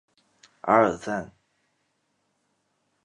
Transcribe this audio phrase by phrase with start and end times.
[0.61, 1.31] 阿尔赞。